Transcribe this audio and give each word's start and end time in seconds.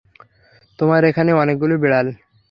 তোমার 0.79 1.01
এখানে 1.03 1.31
অনেকগুলো 1.33 1.75
বিড়াল। 1.83 2.07